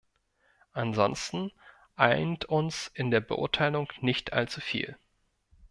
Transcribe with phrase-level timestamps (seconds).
[0.71, 1.51] Ansonsten
[1.95, 4.97] eint uns in der Beurteilung nicht allzu viel.